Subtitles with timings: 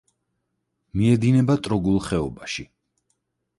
[1.01, 2.69] მიედინება ტროგულ ხეობაში.